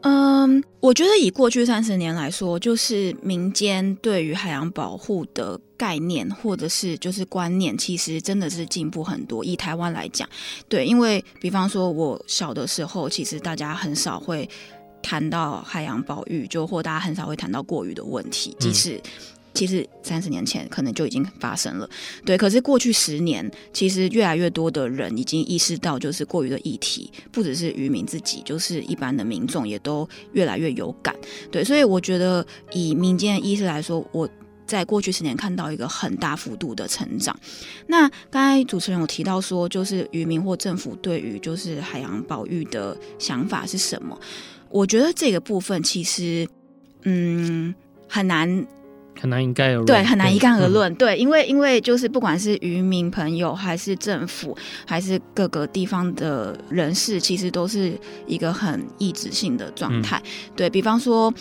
[0.03, 9.45] 嗯，我觉得以过去三十年来说，就是民间对于海洋保护的概念或者是就是观念，其实真的是进步很多。
[9.45, 10.29] 以台湾来讲，
[10.69, 14.49] 对，因为比方说我小的时候，其实大家很少会
[15.03, 19.01] 谈到海洋保育，就或大家很少会谈到过渔的问题，即使。
[19.55, 21.89] 其实三十年前可能就已经发生了，
[22.25, 22.39] 对。
[22.39, 31.15] 可是过去十年，其实越来越多的人已经意识到，就是过于的议题，不只是渔民自己，就是一般的民众也都越来越有感，
[31.51, 31.63] 对。
[31.63, 34.29] 所以我觉得，以民间意识来说，我
[34.67, 37.39] 在过去十年看到一个很大幅度的成长。
[37.87, 44.19] 那刚才主持人有提到说，就是渔民或政府对于就是海洋保育的想法是什么？
[44.71, 46.49] 我觉得这个部分其实，
[47.03, 47.75] 嗯，
[48.09, 48.67] 很难。
[49.23, 57.93] 很难一概而论，对，很难一概而论，嗯、对，因为因为就是不管是渔民朋友，还是政府，还是各个地方的人士，其实都是
[58.27, 60.21] 一个很意志性的状态。
[60.25, 61.33] 嗯、对，比方说，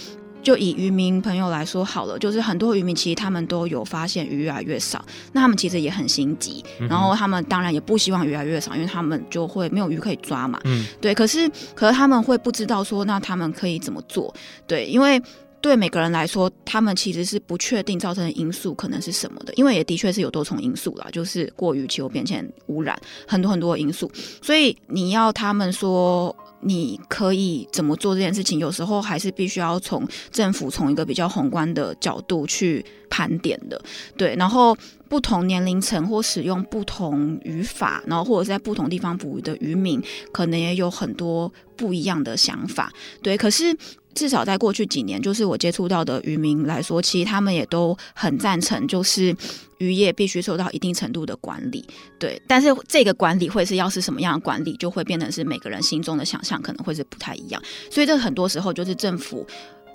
[0.43, 10.59] 就以渔民朋友来说好了，就是很多渔民其实他们都有发现鱼越来越少，那他们其实也很心急，嗯、然后他们当然也不希望鱼越来越少，因为他们就会没有鱼可以抓嘛。
[10.65, 14.31] 嗯，对，可是可是他们会不知道说，那他们可以怎么做？
[14.67, 15.19] 对，因为。
[15.61, 24.11] 对每个人来说，他们其实是不确定造成的因素可能是什么的，因为也的确是有多重因素啦，就是过于气候变迁、污染，很多很多的因素。
[24.41, 33.79] 所以你要他们说你可以怎么做这件事情，有时候还是必须要从政府从一个比较宏观的角度去盘点的。
[34.17, 34.75] 对，然后
[35.07, 42.91] 不同年龄层或使用不同语法，然后或者是在不同地方捕鱼的渔民，可能也有很多不一样的想法。
[43.21, 43.77] 对，可是。
[44.13, 49.35] 至少在过去几年，就是我接触到的渔民来说，其实他们也都很赞成，就是
[49.77, 51.85] 渔业必须受到一定程度的管理，
[52.19, 52.41] 对。
[52.47, 57.61] 但是这个管理会是要是什么样的管理，就会变成是每个人心中的想象可能会是不太一样。
[57.89, 59.45] 所以这很多时候就是政府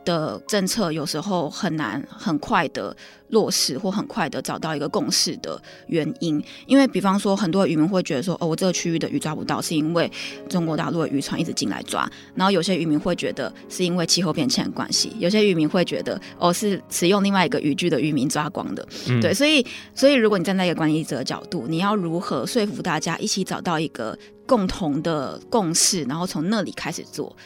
[0.07, 2.97] 的政策有时候很难很快的
[3.29, 6.43] 落实，或很快的找到一个共识的原因。
[6.67, 10.11] 因为比方说，很多渔民会觉得说，哦，我这个区域的鱼抓不到，是因为
[10.49, 12.09] 中国大陆的渔船一直进来抓。
[12.35, 18.87] 然后有些渔民会觉得是因为气候变迁的关系，有些渔民会觉得，哦，是使用另外一个渔具的渔民抓光的。
[19.09, 24.17] 嗯、对，所以，所以如果你站在一个管理者的角度，你要如何说服大家一起找到一个
[24.47, 27.37] 共同的共识，然后从那里开始做？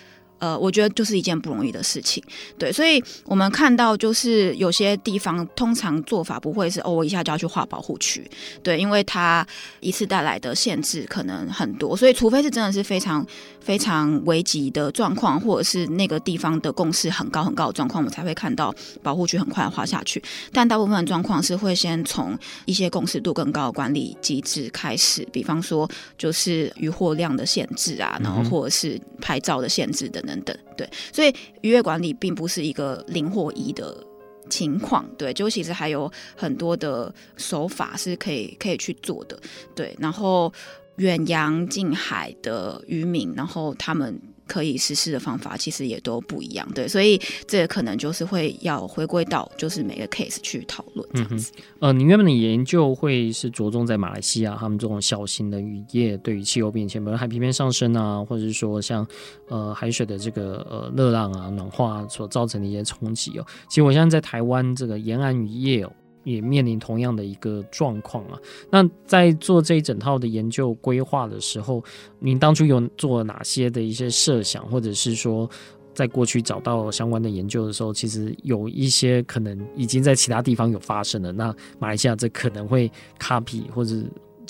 [0.41, 2.23] 呃，我觉得就是一件不容易的事情，
[2.59, 8.29] 对，所以我们看到就是有些地方通常做法不会是哦，我一下就要去划保护区，
[8.63, 9.47] 对，因为它
[9.81, 13.25] 一次带来的限制可能很多，所以除非是真的是非常
[13.61, 20.23] 非常危急的状况，或者是那个地方的共识很高很高的状况，我们才会看到保护区很快划下去。
[20.53, 30.30] 但大部分的状况是会先从一些共识度更高的管理机制开始，比方说就是渔获量的限制啊，然后或者是拍照的限制等等。
[30.31, 34.05] 等等，对，所以渔业管理并不是一个零或一的
[34.49, 39.41] 情况，对，就其实还有很多的手法是可以可以去做的，
[39.75, 40.53] 对，然后
[40.97, 44.21] 远洋近海的渔民，然后他们。
[44.51, 51.53] 可以实施的方法其实也都不一样，对，所以这个可能就是会要回归到就是每个 case 去讨论这样子。
[51.57, 59.07] 嗯、呃，你原本的研究会是着重在马来西亚他们这种小型的渔业对于气候变迁，比如海平面上升啊，或者是说像
[59.47, 63.47] 呃海水的这个呃热浪啊暖化所造成的一些冲击哦。
[63.69, 65.93] 其实我现在在台湾这个沿岸渔业哦。
[66.31, 68.39] 也面临同样的一个状况啊。
[68.71, 71.83] 那在做这一整套的研究规划的时候，
[72.19, 75.49] 您当初有做哪些的一些设想，或者是说，
[75.93, 81.33] 在过去找到相关的研究的时候，其实有一些可能已经在其他地方有发生了。
[81.33, 83.97] 那马来西亚这可能会 copy 或者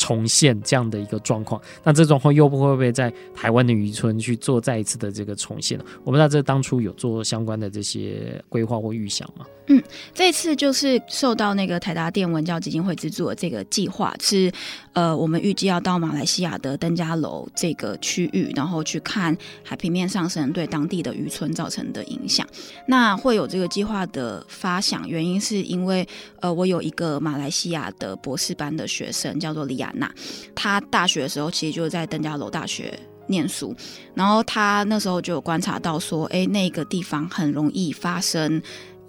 [0.01, 5.85] 重现这样的一个状况，那这种会又不会不会在台湾的渔村去做再一次的这个重现呢？
[6.05, 9.45] 我不知道这当初有做相关的这些规划或预想吗？
[9.67, 9.81] 嗯，
[10.15, 14.51] 这次就是受到那个台达电文教基金会资助的这个计划，是
[14.93, 22.47] 呃，我们预计要到马来西亚的登嘉楼这个区域，然后去看海平面上升对当地的渔村造成的影响。
[22.87, 26.07] 那会有这个计划的发想，原因是因为
[26.41, 29.93] 呃，我有一个马来西亚的博士班的学生叫做李亚。
[29.95, 30.13] 娜
[30.55, 33.75] 他大学的时候，其实就在登嘉楼大学念书，
[34.15, 38.61] 然后他那时候就有观察到说，哎，那个地方很容易发生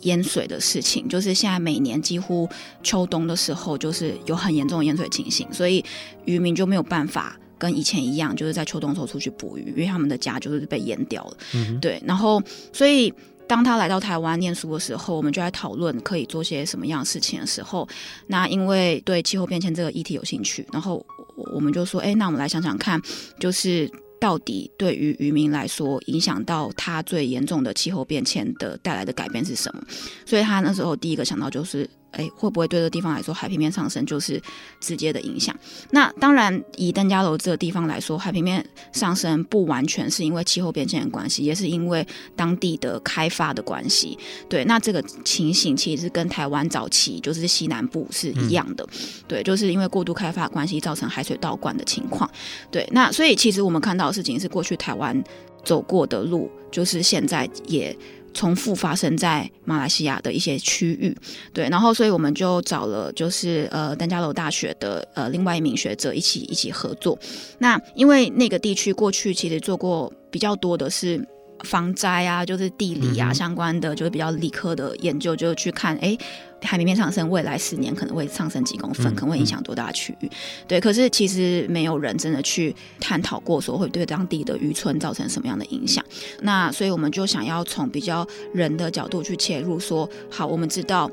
[0.01, 2.47] 淹水的事情，就是现在每年几乎
[2.83, 5.83] 秋冬的时候，就是有很严重的淹水情形，所以
[6.25, 11.37] 渔民就没有办法跟以前一样，就是在秋冬时候出去捕鱼，因为他们的家就是被淹掉了。
[11.53, 12.41] 嗯，对，然后
[12.73, 13.13] 所以。
[13.47, 17.85] 当他来到台湾念书的时候，我们就在讨论可以做些什么样的事情的时候，
[18.27, 21.05] 那因为对气候变迁这个议题有兴趣，然后
[21.53, 22.97] 我们就说，哎，那我们来想想看，
[23.41, 29.81] 就是到底对于渔民来说，影响到他最严重的气候变迁的带来的改变是什么？
[30.27, 31.89] 所以他那时候第一个想到就是。
[32.11, 34.41] 哎，会不会对这个地方来说，海平面上升就是
[34.79, 35.55] 直接的影响？
[35.91, 44.17] 那当然，以登嘉楼这个地方来说，海平面上升不完全是因为气候变迁的关系，也是因为当地的开发的关系。
[44.49, 48.85] 对，那这个情形其实是跟台湾早期就是西南部是一样的。
[48.91, 52.29] 嗯、对，就是因为过度开发关系造成海水倒灌的情况。
[52.69, 55.23] 对，那所以其实我们看到的事情是过去台湾
[55.63, 57.95] 走过的路，就是现在也。
[58.33, 61.15] 重复发生在马来西亚的一些区域，
[61.53, 67.17] 对，然后所以我们就找了就是呃丹加楼大学的呃另外一名学者一起一起合作。
[67.59, 71.25] 那因为那个地区过去其实做过比较多的是。
[71.63, 76.17] 防灾啊，就是地理啊相关的，就是比较理科的研究，就去看，哎，
[76.61, 80.29] 海平面上升，未来十年可能会上升几公分，可能会影响多大区域？
[80.67, 86.03] 对，可是其实没有人真的去探讨过，说会对当地的渔村造成什么样的影响。
[86.41, 91.09] 那所以我们就想要从比较人的角度去切入，说，好，我们知道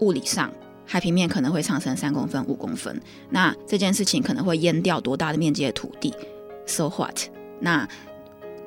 [0.00, 0.52] 物理上
[0.84, 6.12] 海平面可能会上升三公分、五公分，那这件事情可能会淹掉多大的面积的土地
[6.66, 7.18] ？So what？
[7.60, 7.88] 那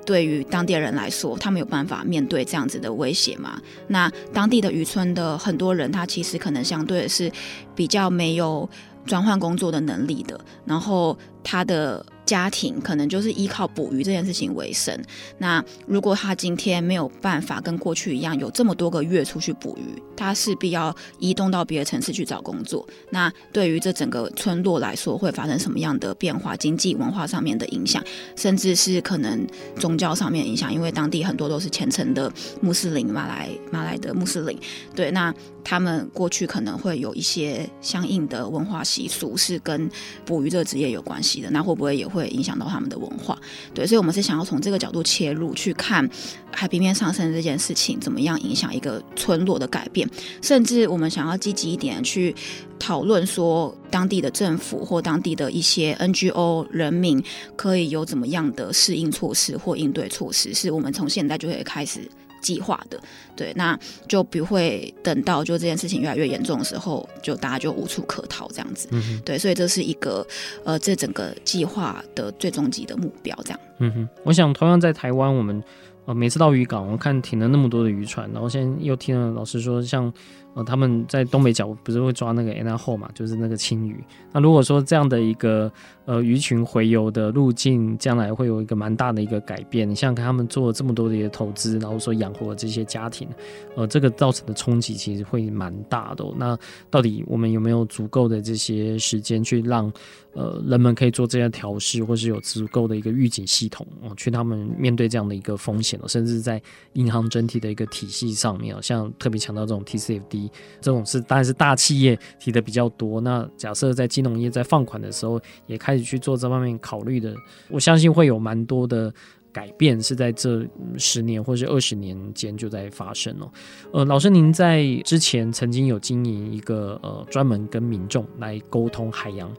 [0.06, 3.60] 对于当地人来说，他们有办法面对这样子的威胁吗？
[3.88, 7.32] 那当地的渔村的很多人，他其实可能相对是
[7.76, 8.70] 比较没有
[9.06, 12.06] 转换工作的能力的，然后他的。
[12.26, 15.00] 家庭可能就是依靠捕鱼这件事情为生。
[15.38, 22.88] 那如果他今天没有办法跟过去一样有这么多个月出去捕鱼，他势必要移动到别的城市去找工作。
[23.12, 26.56] 那对于这整个村落来说，会发生什么样的变化？
[26.56, 28.04] 经济文化上面的影响，
[28.36, 29.46] 甚至是可能
[29.78, 34.58] 宗教上面影响，因为当地很多都是虔诚的穆斯林，马来马来的穆斯林。
[34.96, 35.32] 对，那
[35.63, 39.88] 他们过去可能会有一些相应的文化习俗是跟
[40.26, 41.50] 捕鱼这个职业有关系的。
[41.52, 43.38] 那会不会也会影响到他们的文化。
[43.74, 46.10] 对，所以我们是想要从这个角度切入去看
[46.52, 50.10] 海平面上升这件事情怎么样影响一个村落的改变，
[50.42, 52.34] 甚至我们想要积极一点去
[52.80, 57.22] 讨论说，当地的政府或当地的一些 NGO 人民
[57.58, 62.10] 可以有怎么样的适应措施或应对措施，是我们从现在就可以开始。
[62.46, 63.00] 计划的，
[63.35, 63.77] 对，那
[64.08, 68.87] 就不会等到就这件事情越来越严重的时候，就大家就无处可逃这样子。
[68.91, 70.25] 嗯，对，所以这是一个
[70.63, 73.60] 呃，这整个计划的最终极的目标，这样。
[73.79, 75.63] 嗯哼，我想同样在台湾，我们
[76.06, 80.13] 呃每次到渔港，我看停了那么多的渔船，然后现在又听了老师说，像。
[80.56, 84.01] 呃，他们在东北角不是会抓那个 Anna Ho 嘛，就是那个青鱼。
[84.31, 85.69] 那如果说这样的一个
[86.06, 89.87] 呃鱼群回游的路径，将来会有一个蛮大的一个改变。
[89.87, 93.27] 你想想看，他们做了这么多的一个投资，然后说养活这些家庭，
[93.75, 96.23] 呃，这个造成的冲击其实会蛮大的。
[96.37, 96.58] 那
[96.89, 99.91] 到底我们有没有足够的这些时间去让
[100.31, 106.62] 呃人们可以做这些调试，或是有足够的一个预警系统哦，去他们面对这样的一个风险哦，甚至在
[106.93, 110.44] 银行整体的一个体系上面哦，像特别强调这种 TCFD。
[110.81, 113.19] 这种是当然是大企业提的比较多。
[113.21, 117.33] 那假设在金融业在放款的时候，也开始去做这方面考虑的，
[117.69, 119.13] 我相信会有蛮多的
[119.52, 120.65] 改变，是在这
[120.98, 123.50] 十年或是二十年间就在发生哦。
[123.91, 129.50] 呃，老师您在之前曾经有经营一个呃专门跟民众来沟通海洋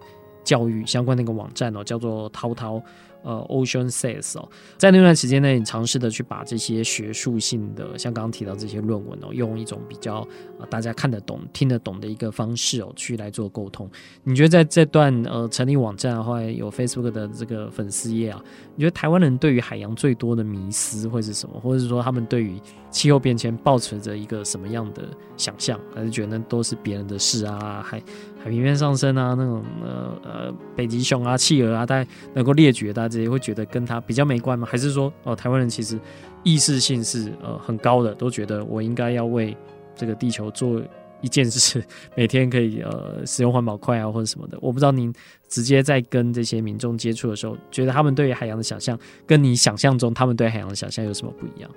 [0.44, 2.82] 教育相关的一个网站哦，叫做滔滔。
[3.26, 4.48] 呃，Ocean Says 哦，
[4.78, 10.26] 在那段时间内，你尝试的去把这些学术性的，像刚刚提到这些论文哦，用一种比较
[10.60, 13.90] 呃大家看得懂、听得懂的一个方式哦，去来做沟通。
[14.22, 18.40] 你觉得在这段呃成立网站，后来有 Facebook 的这个粉丝页啊，
[18.76, 21.58] 你觉得台湾人对于海洋最多的迷思会是什么？
[21.58, 22.60] 或者是说他们对于
[22.92, 25.02] 气候变迁抱持着一个什么样的
[25.36, 25.80] 想象？
[25.92, 27.82] 还是觉得那都是别人的事啊？
[27.84, 28.00] 还
[28.46, 34.68] 海平面上升啊，那种呃呃北极熊啊、企鹅啊，大家能够列举，大家也会觉得跟它比较没关吗？
[34.70, 35.98] 还是说哦、台湾人其实
[36.44, 39.56] 意识性是呃很高的，都觉得我应该要为
[39.96, 40.80] 这个地球做
[41.22, 41.82] 一件事，
[42.14, 44.56] 每天可以呃使用环保筷啊或者什么的。
[44.60, 45.12] 我不知道您
[45.48, 51.68] 直接在跟这些民众接触的时候，觉得他们对于海洋的想象，跟你想象中他们对海洋的想象有什么不一样？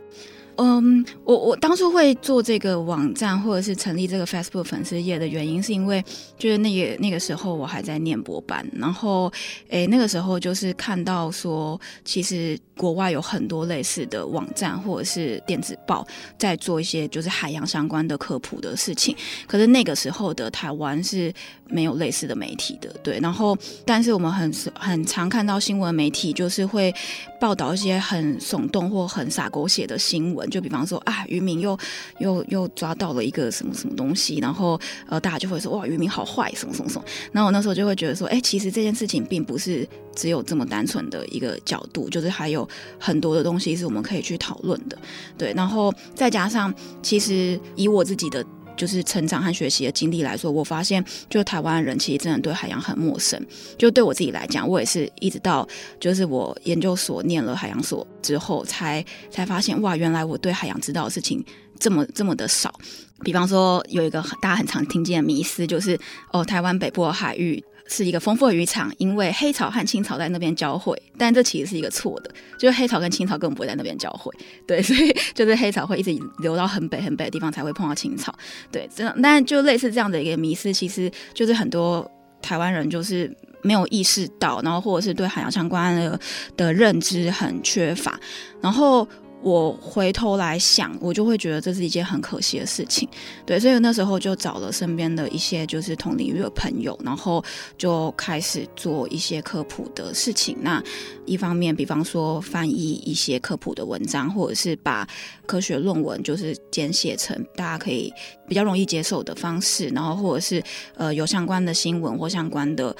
[0.61, 6.03] 嗯，我我当初会做这个网站，或者是成立这个 Facebook 粉丝页的原因，是因为
[6.37, 9.31] 就是那个那个时候我还在念博班，然后
[9.69, 16.05] 诶那个时候就是看到说，其实国外有很多类似的网站或者是电子报
[16.37, 19.15] 在做一些就是海洋相关的科普的事情，
[19.47, 21.33] 可是那个时候的台湾是
[21.67, 26.93] 没有类似的媒体的，对，然后但是我们很很常看到新闻媒体就是会
[27.39, 30.49] 报道一些很耸动或很洒狗血的新闻。
[30.49, 31.77] 就比方说啊，渔民又
[32.19, 37.05] 又又抓到了一个什么什么东西，然后呃，大家就会说哇，渔民好坏，什么什么什么。
[37.31, 42.67] 然后我那时候就会觉得说，哎，其实这件事情并不是只有这么单纯的一个角度，就是还有
[42.99, 44.97] 很多的东西是我们可以去讨论的。
[45.37, 48.45] 对，然后再加上，其实以我自己的。
[48.79, 53.37] 就是成长和学习的经历来说，我发现，就台湾人其实真的对海洋很陌生。
[53.77, 55.67] 就对我自己来讲，我也是一直到
[55.99, 61.43] 就是我研究所念了海洋所之后，才才发现，哇，原来我对海洋知道的事情
[61.77, 62.73] 这么这么的少。
[63.21, 65.99] 比方说，有一个大家很常听见的迷思，就是
[66.31, 67.61] 哦，台湾北部的海域。
[67.89, 74.31] 是一个丰富的渔场，因为黑潮和青潮在那边交汇，但这其实是一个错的，就是黑潮跟青潮根本不会在那边交汇，
[74.67, 78.33] 对， 所以就是黑潮会一直流到很北很北的地方才会碰到青潮，
[78.71, 82.09] 对，这样，但就类似这样的一个迷思，其实就是很多
[82.41, 86.19] 台湾人就是没有意识到，然后或者是对海洋相关的
[86.55, 88.19] 的认知很缺乏，
[88.61, 89.07] 然后。
[89.41, 93.07] 我回头来想，我就会觉得这是一件很可惜的事情，
[93.45, 97.43] 对，所以那时候就找了身边的一些就是同领域的朋友，然后
[97.77, 100.57] 就开始做一些科普的事情。
[100.61, 100.83] 那
[101.25, 105.07] 一方面，比方说翻译一些科普的文章，或者是把
[105.45, 108.13] 科学论文就是简写成大家可以
[108.47, 110.61] 比较容易接受的方式，然后或者是
[110.95, 112.93] 呃有相关的新闻或相关的。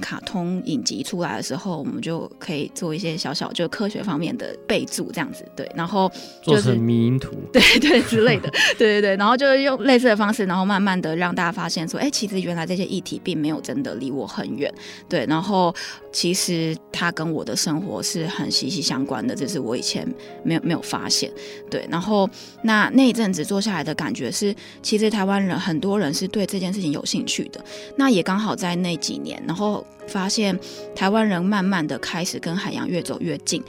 [0.00, 6.10] 卡通影集出来的时候，我们就可以做一些小小就科学方面的备注，这样子对，然后、
[6.42, 14.72] 就是、做成迷因图， 对对之类的， 对对对，然后就是用类似的方式，然后慢慢的让大家发现说，哎，其实原来这些议题并没有真的离我很远，
[15.08, 15.74] 对，然后
[16.12, 20.06] 其实它跟我的生活是很息息相关的，这是我以前
[20.42, 21.30] 没有没有发现，
[21.70, 22.28] 对，然后
[22.62, 27.64] 那那一阵子做下来的感觉是，其实台湾人很多人是对这件事情有兴趣的，
[27.96, 29.83] 那也刚好在那几年，然后。
[30.06, 30.58] 发现
[30.94, 33.62] 台湾人慢慢的开始跟海洋越走越近，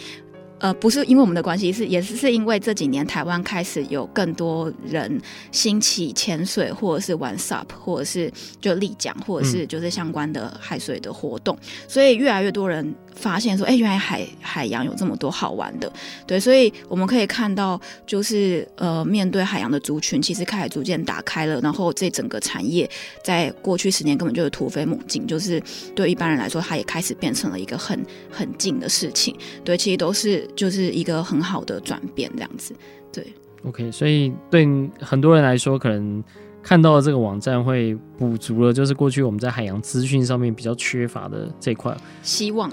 [0.59, 15.91] 呃，不是因为我们的关系，是也是是因为这几年台湾开始有更多人兴起潜水，或者是玩 SUP，或者是就立桨，或者是就是相关的海水的活动，嗯、所以越来越多人发现说，哎，原来海海洋有这么多好玩的，
[16.27, 22.89] 对，所以我们可以看到，就是呃，面对海洋的族群，其实开始逐渐打开了，然后这整个产业
[23.23, 25.61] 在过去十年根本就是突飞猛进，就是
[25.95, 27.99] 对一般人来说，它也开始变成了一个很
[28.29, 32.75] 很近的事情，对，其实都是就是一个很好的转变这样子，
[33.11, 33.25] 对。
[33.63, 34.67] OK，所以对
[34.99, 36.23] 很多人来说，可能。
[36.67, 41.95] 看到了这个网站会补足了，就是过去我们在海洋资讯上面比较缺乏的这一块。
[42.23, 42.67] 希望。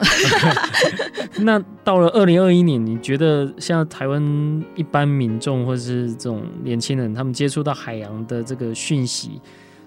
[1.41, 9.39] 那到了二零二一年，你觉得像台湾一般民众或者是这种年轻人，他们接触到海洋的这个讯息，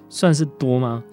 [0.08, 1.04] 算是多吗？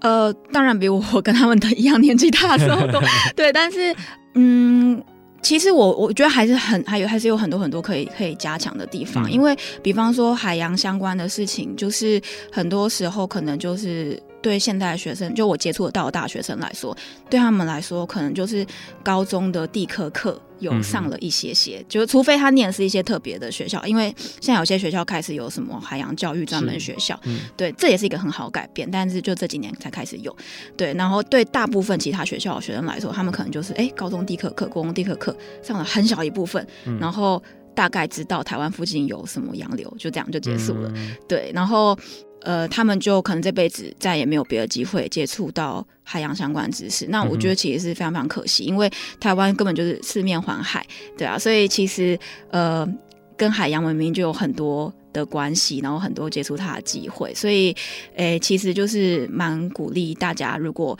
[0.00, 3.00] 呃，当然比我跟他们的一样年纪大的时候多。
[3.36, 3.94] 对，但是
[4.34, 5.00] 嗯。
[5.42, 12.20] 其实我我觉得还是很还有还是有很多很多可以可以加强的地方，嗯、因为比方说海洋相关的事情，就是
[12.50, 14.20] 很多时候可能就是。
[14.46, 16.96] 对现在学生，就我接触得到的大学生来说，
[17.28, 18.64] 对他们来说，可能就是
[19.02, 30.36] 高中的地科课有上了一些些，嗯、就是除非他念的是一些特别的学校，因为现在有些学校开始有什么海洋教育专门学校，嗯、对，这也是一个很好改变，但是就这几年才开始有，
[30.76, 37.42] 对，然后对大部分其他学校的学生来说，他们可能就是哎，高中地科课、高中地科课上了很小一部分，嗯、然后
[37.74, 41.98] 大概知道台湾附近有什么洋流，就这样就结束了，嗯、对，然后。
[42.46, 47.04] 呃，他们就可能这辈子再也没有别的机会接触到海洋相关知识。
[47.08, 48.88] 那我觉得其实是非常非常可惜，因为
[49.18, 50.86] 台湾根本就是四面环海，
[51.18, 52.16] 对啊，所以其实
[52.50, 52.88] 呃，
[53.36, 57.34] 跟海洋文明就有很多的关系，然后很多接触它的机会。
[57.34, 57.74] 所以，
[58.14, 60.96] 诶、其实就是蛮鼓励大家，如果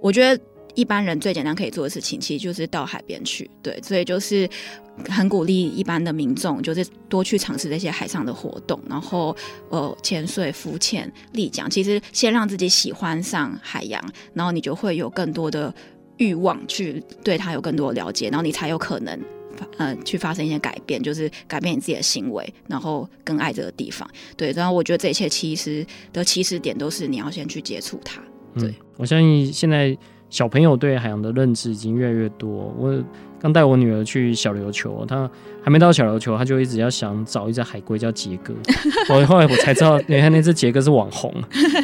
[0.00, 0.38] 我觉得。
[0.74, 4.48] 一般人最简单可以做的事情，其实就是到海边去，对，所以就是
[5.08, 9.36] 很鼓励一般的民众，就是多去尝试这些海上的活动，然后
[9.68, 14.02] 呃，潜水、浮潜、立桨，其实先让自己喜欢上海洋，
[14.34, 15.74] 然后你就会有更多的
[16.16, 19.20] 欲望去对它有更多的了解，然后你才有可能
[19.76, 24.08] 呃去发生一些改变，就是改变你自己的行为，然后更爱这个地方，
[24.38, 28.22] 对，然后我觉得这一切其实的起始点都是你要先去接触它，
[28.58, 29.94] 对、嗯，我相信现在。
[30.32, 32.74] 小朋友对海洋的认知已经越来越多。
[32.78, 32.90] 我
[33.42, 35.28] 刚带我女儿去小琉球，她
[35.64, 38.54] 还没到小琉球，她就一直要想找一只海龟叫杰哥。
[39.12, 41.34] 我后来我才知道，原来那只杰哥是网红，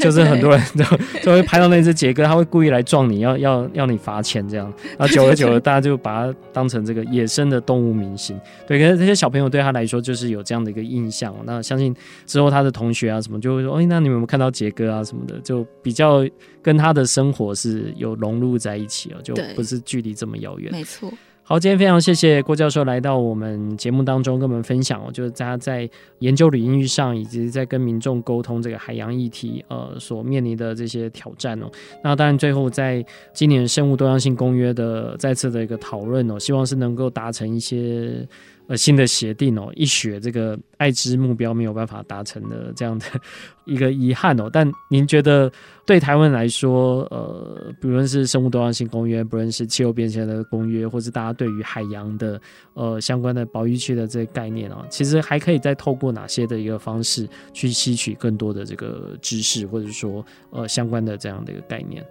[0.01, 0.85] 就是很多人都
[1.21, 4.73] 就会拍到那只杰哥，他会故意来撞你，要要要你罚钱这样。
[4.97, 8.39] 然后久而久了，大家就把它当成这个野生的动物明星。
[8.65, 11.35] 对，可是这些小朋友对他来说就是有这样的一个印象。
[11.45, 11.93] 那相信
[12.25, 15.41] 之后他的同学啊什么就会说，哎，那你们有没有看到杰哥啊什么的？
[15.41, 16.25] 就比较
[16.63, 20.71] 跟他的生活是有融入在一起了，就不是距离这么遥远。
[20.71, 21.13] 没错。
[21.49, 25.89] 好，今天非常谢谢郭教授来到我们节目当中，跟我们分享哦，就是大家在
[26.19, 31.71] 研究领域上，以及在跟民众沟通这个海洋议题，呃，所面临的这些挑战哦。
[32.05, 38.29] 那当然，最后在今年生物多样性公约的再次的一个讨论哦，希望是能够达成一些。
[38.69, 43.07] 呃，新的协定哦，一血这个爱知目标没有办法达成的这样的
[43.65, 44.51] 一个遗憾哦。
[44.53, 45.51] 但您觉得
[45.87, 52.39] 对台湾来说，呃，不论是生物多样性公约，不论是气候变迁的公约，或是大家对于海洋的
[52.75, 62.05] 呃相关的保育区的这个概念啊，其实还可以再透过哪些的一个方式去吸取更多的这个知识，或者说呃相关的这样的一个概念？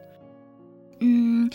[1.01, 1.47] 嗯，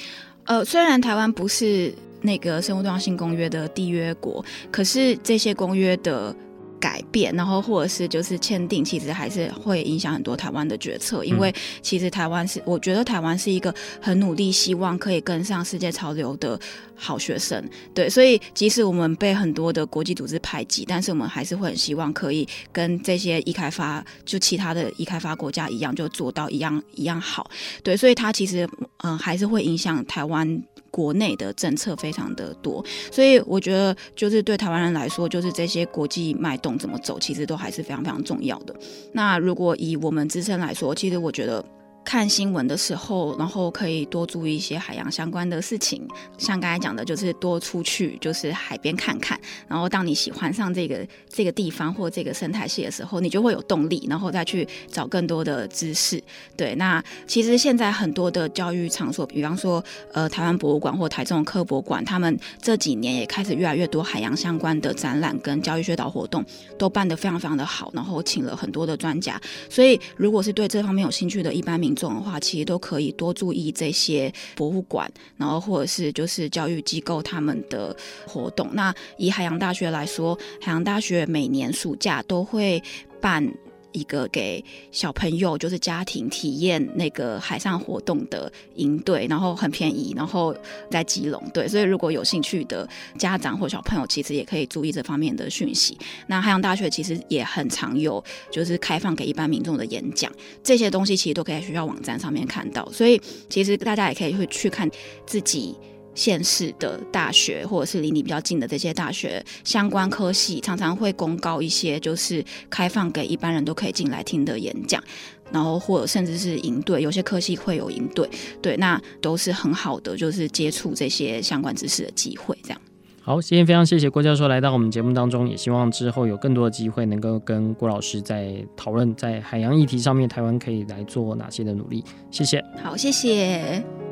[0.44, 1.92] 呃，虽然台湾不是。
[2.22, 6.34] 那个生物多样性公约的缔约国，可是这些公约的
[6.80, 11.24] 改变，然后或者是就是签订，其实还是会影响很多台湾的决策。
[11.24, 16.58] 因为其实台湾是，我觉得台湾是一个很努力，希望可以跟上世界潮流的
[16.96, 17.64] 好学生。
[17.94, 27.48] 对，所以即使我们被很多的国际组织排挤，但是我们还是会很希望可以跟这些已开发，就其他的已开发国家一样，就做到一样一样好。
[27.84, 28.64] 对，所以它其实
[29.04, 30.60] 嗯、呃，还是会影响台湾。
[30.92, 38.72] 国内的政策非常的多，所以我觉得就是对台湾人来说，就是这些国际脉动怎么走，其实都还是非常非常重要的。
[39.12, 41.64] 那如果以我们自身来说，其实我觉得。
[42.04, 49.40] 看新闻的时候，然后可以多注意一些海洋相关的事情，像刚才讲的，就是多出去，就是海边看看。
[49.68, 56.22] 然后，当你喜欢上这个这个地方或这个生态系的时候，你就会有动力，然后再去找更多的知识。
[56.56, 59.82] 对，那其实现在很多的教育场所，比方说
[60.12, 66.44] 呃台湾博物馆或台中科博馆，他们这几年也开始越来越多海洋相关的展览跟教育宣导活动，
[66.76, 69.40] 都办得非常非常的好，然后请了很多的专家。
[69.70, 77.94] 所以，如果是对这方面有兴趣的一般民众的话，其实都可以多注意这些博物馆，然后或者是就是教育机构他们的
[78.26, 78.66] 活动。
[78.72, 82.82] 那以海洋大学来说，海洋大学每年暑假都会
[83.20, 83.46] 办
[83.92, 90.54] 一个给小朋友就是家庭体验那个海上活动的营队，然后很便宜，然后
[90.90, 91.42] 在基隆。
[91.52, 92.88] 对，所以如果有兴趣的
[93.18, 95.96] 家长或小朋友，其实也可以注意这方面的讯息。
[96.26, 100.32] 那海洋大学其实也很常有就是开放给一般民众的演讲，
[100.62, 102.90] 这些东西其实都可以在学校网站上面看到。
[102.92, 104.90] 所以其实大家也可以会去看
[105.26, 105.76] 自己。
[106.14, 115.02] 县市的大学，或者是离你比较近的这些大学相关科系，常常会公告一些就是开放给一般人都可以进来听的演讲，
[115.50, 118.28] 然后或者甚至是营队，有些科系会有营队，
[118.60, 122.56] 对，那都是很好的，就是接触这些相关知识的机会。
[122.62, 122.80] 这样。
[123.24, 132.02] 好，今天非常谢谢郭教授来到我们节目当中，也希望之后有更多的机会能够跟郭老师在讨论在海洋议题上面，台湾可以来做哪些的努力。
[132.32, 132.60] 谢谢。
[132.82, 134.11] 好，谢谢。